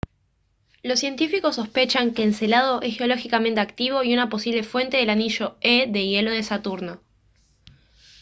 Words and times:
los 0.81 0.99
científicos 0.99 1.57
sospechan 1.57 2.15
que 2.15 2.23
encélado 2.23 2.81
es 2.81 2.97
geológicamente 2.97 3.61
activo 3.61 4.01
y 4.03 4.15
una 4.15 4.29
posible 4.31 4.63
fuente 4.63 4.97
del 4.97 5.11
anillo 5.11 5.57
e 5.61 5.85
de 5.85 6.07
hielo 6.07 6.31
de 6.31 6.41
saturno 6.41 6.99